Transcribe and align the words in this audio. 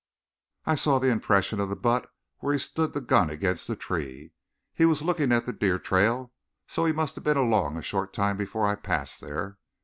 "I 0.65 0.73
saw 0.73 0.97
the 0.97 1.11
impression 1.11 1.59
of 1.59 1.69
the 1.69 1.75
butt 1.75 2.11
where 2.39 2.53
he 2.53 2.57
stood 2.57 2.93
the 2.93 3.01
gun 3.01 3.29
against 3.29 3.67
the 3.67 3.75
tree. 3.75 4.33
He 4.73 4.83
was 4.83 5.03
looking 5.03 5.31
at 5.31 5.45
the 5.45 5.53
deer 5.53 5.77
trail, 5.77 6.33
so 6.65 6.85
he 6.85 6.91
must 6.91 7.13
have 7.17 7.23
been 7.23 7.37
along 7.37 7.77
a 7.77 7.83
short 7.83 8.11
time 8.11 8.35
before 8.35 8.65
I 8.65 8.73
passed 8.73 9.21
there." 9.21 9.59